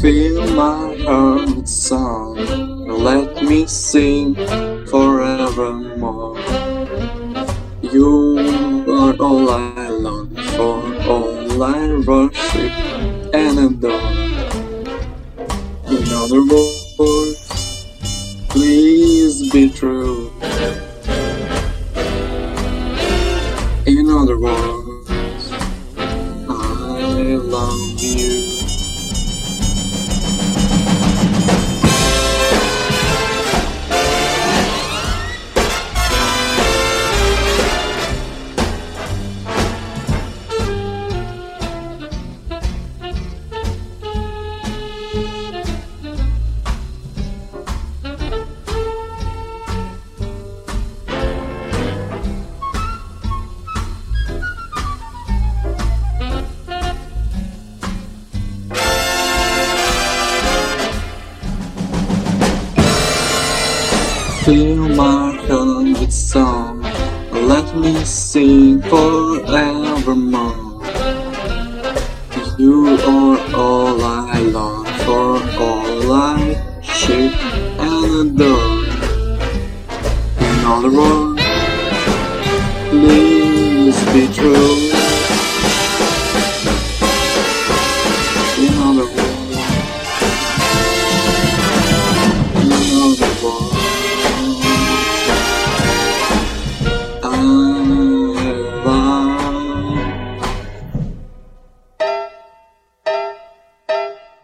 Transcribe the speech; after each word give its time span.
Fill 0.00 0.54
my 0.54 0.96
heart 1.04 1.68
song, 1.68 2.36
let 2.88 3.42
me 3.42 3.66
sing 3.66 4.34
forevermore. 4.86 6.38
You 7.82 8.86
are 8.88 9.14
all 9.20 9.50
I 9.50 9.88
long 9.90 10.34
for, 10.56 10.80
all 11.04 11.62
I 11.62 12.02
worship 12.06 12.72
and 13.34 13.58
adore. 13.58 14.10
In 15.92 16.08
other 16.16 16.46
words, 16.48 17.86
please 18.48 19.52
be 19.52 19.68
true. 19.68 20.32
Fill 64.50 64.82
my 64.88 65.30
heart 65.46 66.00
with 66.00 66.12
song, 66.12 66.82
let 67.30 67.72
me 67.76 68.04
sing 68.04 68.82
forevermore. 68.82 70.82
You 72.58 72.88
are 72.88 73.38
all 73.54 74.02
I 74.02 74.40
long 74.40 74.86
for, 75.06 75.38
all 75.62 76.12
I 76.12 76.56
shape 76.82 77.32
and 77.78 78.26
adore. 78.26 78.82
In 80.46 80.64
other 80.74 80.90
words, 80.98 81.42
please 82.90 83.98
be 84.12 84.26
true. 84.34 84.76
In 88.58 88.74
other 88.88 89.06
words, 89.14 89.58
in 92.56 92.72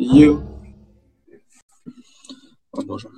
Е. 0.00 0.36
Продолжим. 2.70 3.10